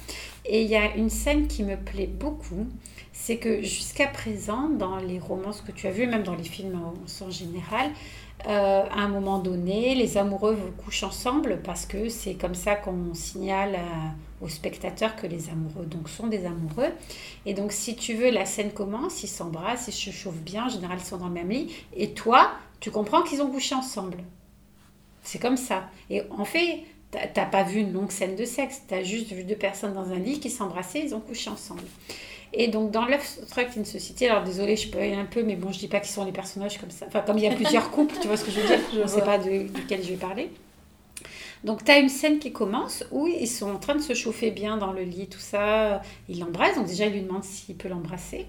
[0.45, 2.67] Et il y a une scène qui me plaît beaucoup,
[3.13, 6.77] c'est que jusqu'à présent, dans les romances que tu as vues, même dans les films
[7.21, 7.89] en général,
[8.47, 13.13] euh, à un moment donné, les amoureux couchent ensemble parce que c'est comme ça qu'on
[13.13, 13.79] signale
[14.43, 16.91] aux spectateurs que les amoureux donc sont des amoureux.
[17.45, 20.69] Et donc si tu veux, la scène commence, ils s'embrassent, ils se chauffent bien, en
[20.69, 24.17] général ils sont dans le même lit, et toi, tu comprends qu'ils ont couché ensemble.
[25.23, 25.89] C'est comme ça.
[26.09, 29.43] Et en fait, t'as pas vu une longue scène de sexe, tu as juste vu
[29.43, 31.83] deux personnes dans un lit qui s'embrassaient, ils ont couché ensemble.
[32.55, 35.71] Et donc, dans Lovecraft in Society, alors désolé, je peux aller un peu, mais bon,
[35.71, 37.05] je dis pas qu'ils sont les personnages comme ça.
[37.07, 38.79] Enfin, comme il y a plusieurs couples, tu vois ce que je veux dire?
[38.93, 40.51] Je ne sais pas de, duquel je vais parler.
[41.63, 44.51] Donc, tu as une scène qui commence où ils sont en train de se chauffer
[44.51, 46.01] bien dans le lit, tout ça.
[46.27, 48.47] Il l'embrasse, donc déjà, il lui demande s'il peut l'embrasser.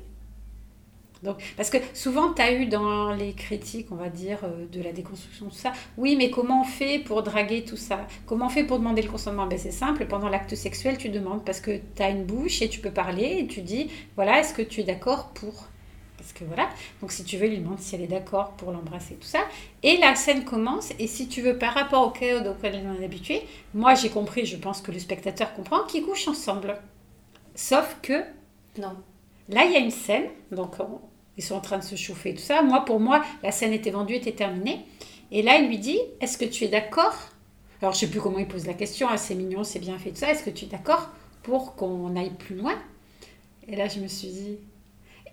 [1.23, 4.83] Donc, parce que souvent, tu as eu dans les critiques, on va dire, euh, de
[4.83, 8.07] la déconstruction, tout ça, oui, mais comment on fait pour draguer tout ça?
[8.27, 9.47] Comment on fait pour demander le consentement?
[9.47, 12.69] Ben, C'est simple, pendant l'acte sexuel, tu demandes parce que tu as une bouche et
[12.69, 15.69] tu peux parler et tu dis, voilà, est-ce que tu es d'accord pour?
[16.25, 16.71] Parce que voilà,
[17.03, 19.41] donc si tu veux, lui demande si elle est d'accord pour l'embrasser, tout ça.
[19.83, 23.05] Et la scène commence, et si tu veux, par rapport au chaos auquel on est
[23.05, 23.43] habitué,
[23.75, 26.79] moi j'ai compris, je pense que le spectateur comprend, qu'ils couchent ensemble.
[27.55, 28.23] Sauf que.
[28.79, 28.97] Non.
[29.51, 30.77] Là, il y a une scène, donc
[31.37, 32.63] ils sont en train de se chauffer, tout ça.
[32.63, 34.87] Moi, pour moi, la scène était vendue, était terminée.
[35.31, 37.15] Et là, il lui dit Est-ce que tu es d'accord?
[37.83, 39.99] Alors, je ne sais plus comment il pose la question, hein, c'est mignon, c'est bien
[39.99, 40.31] fait, tout ça.
[40.31, 41.11] Est-ce que tu es d'accord
[41.43, 42.77] pour qu'on aille plus loin?
[43.69, 44.59] Et là, je me suis dit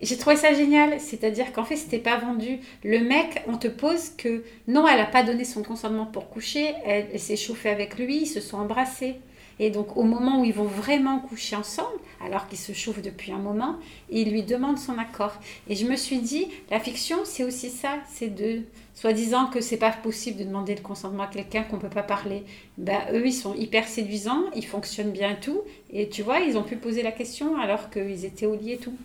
[0.02, 2.60] j'ai trouvé ça génial, c'est-à-dire qu'en fait, c'était pas vendu.
[2.84, 6.74] Le mec, on te pose que non, elle n'a pas donné son consentement pour coucher,
[6.86, 9.16] elle, s'est chauffée avec lui, ils se sont embrassés.
[9.60, 13.32] Et donc au moment où ils vont vraiment coucher ensemble, alors qu'ils se chauffent depuis
[13.32, 13.76] un moment,
[14.10, 15.34] il lui demande son accord.
[15.68, 18.64] Et je me suis dit, la fiction, c'est aussi ça, c'est de,
[18.96, 22.44] soi-disant que c'est pas possible de demander le consentement à quelqu'un qu'on peut pas parler.
[22.80, 25.62] Ben, eux, ils sont hyper séduisants, ils fonctionnent bien tout,
[25.92, 28.78] et tu vois, ils ont pu poser la question alors qu'ils étaient au lit et
[28.78, 28.96] tout.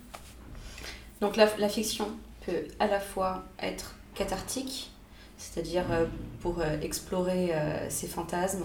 [1.20, 2.08] Donc la, la fiction
[2.44, 4.90] peut à la fois être cathartique,
[5.38, 6.06] c'est-à-dire euh,
[6.40, 8.64] pour euh, explorer euh, ses fantasmes,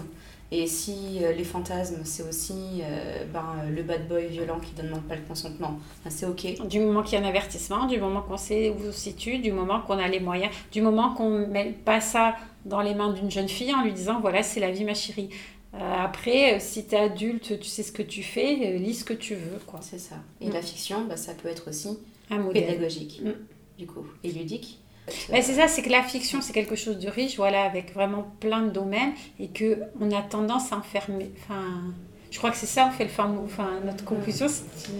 [0.54, 5.02] et si les fantasmes, c'est aussi euh, ben, le bad boy violent qui ne demande
[5.04, 6.68] pas le consentement, ben, c'est ok.
[6.68, 9.38] Du moment qu'il y a un avertissement, du moment qu'on sait où on se situe,
[9.38, 12.36] du moment qu'on a les moyens, du moment qu'on ne met pas ça
[12.66, 15.30] dans les mains d'une jeune fille en lui disant voilà, c'est la vie, ma chérie.
[15.72, 19.14] Euh, après, si tu es adulte, tu sais ce que tu fais, lis ce que
[19.14, 19.58] tu veux.
[19.66, 19.80] quoi.
[19.80, 20.16] C'est ça.
[20.42, 20.52] Et mm.
[20.52, 21.98] la fiction, ben, ça peut être aussi
[22.30, 23.32] un pédagogique, mm.
[23.78, 27.36] du coup, et ludique c'est ça, c'est que la fiction, c'est quelque chose de riche,
[27.36, 31.30] voilà, avec vraiment plein de domaines, et que on a tendance à enfermer.
[31.42, 31.92] Enfin,
[32.30, 33.10] je crois que c'est ça, en fait, le
[33.44, 34.92] enfin, notre conclusion, si tu,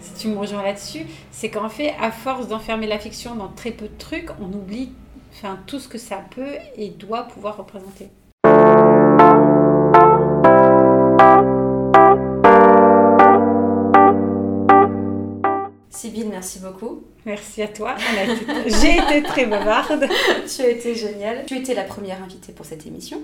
[0.00, 3.70] si tu me rejoins là-dessus, c'est qu'en fait, à force d'enfermer la fiction dans très
[3.70, 4.90] peu de trucs, on oublie
[5.32, 8.08] enfin, tout ce que ça peut et doit pouvoir représenter.
[16.06, 17.02] Sybille, merci beaucoup.
[17.24, 17.96] Merci à toi.
[18.66, 20.06] J'ai été très bavarde.
[20.56, 21.42] tu as été géniale.
[21.48, 23.20] Tu étais la première invitée pour cette émission.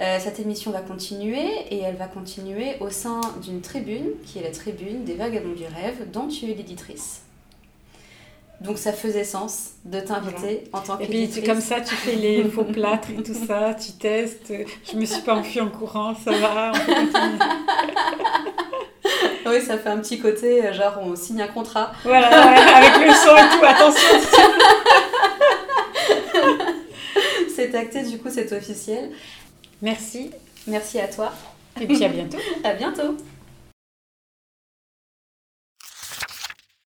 [0.00, 4.42] Euh, cette émission va continuer et elle va continuer au sein d'une tribune qui est
[4.42, 7.22] la tribune des Vagabonds du Rêve dont tu es l'éditrice.
[8.60, 11.36] Donc ça faisait sens de t'inviter en tant qu'éditrice.
[11.38, 14.52] Et puis comme ça, tu fais les faux plâtres et tout ça, tu testes.
[14.88, 16.70] Je me suis pas enfuie en courant, ça va.
[19.46, 21.92] oui, ça fait un petit côté, euh, genre on signe un contrat.
[22.04, 24.08] Voilà, avec le son et tout, attention.
[27.54, 29.10] c'est acté, du coup, c'est officiel.
[29.82, 30.30] Merci.
[30.66, 31.32] Merci à toi.
[31.80, 32.38] Et puis à bientôt.
[32.62, 33.16] à bientôt.